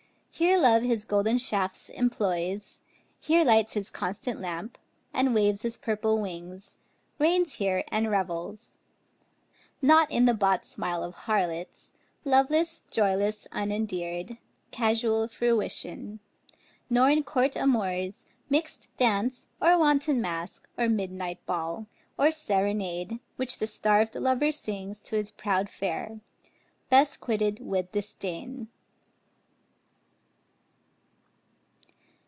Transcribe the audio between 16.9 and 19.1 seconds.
in court amours, Mix'd